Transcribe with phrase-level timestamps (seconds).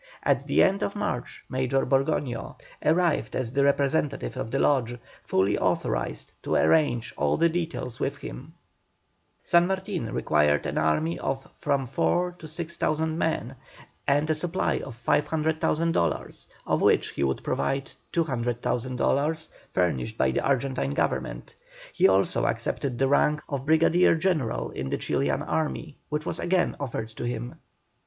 [0.23, 5.59] At the end of March Major Borgoño arrived as the representative of the Lodge, fully
[5.59, 8.55] authorised to arrange all the details with him.
[9.43, 13.55] San Martin required an army of from 4,000 to 6,000 men,
[14.07, 20.31] and a supply of 500,000 dols., of which he would provide 200,000 dols., furnished by
[20.31, 21.53] the Argentine Government.
[21.93, 26.75] He also accepted the rank of Brigadier General in the Chilian army, which was again
[26.79, 27.53] offered to him.